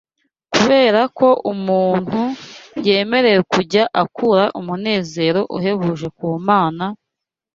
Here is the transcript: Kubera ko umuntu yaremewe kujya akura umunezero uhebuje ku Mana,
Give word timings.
Kubera 0.53 1.01
ko 1.17 1.27
umuntu 1.53 2.21
yaremewe 2.87 3.33
kujya 3.51 3.83
akura 4.01 4.43
umunezero 4.59 5.41
uhebuje 5.57 6.07
ku 6.17 6.27
Mana, 6.47 6.85